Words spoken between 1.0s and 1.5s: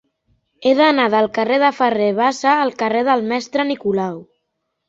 del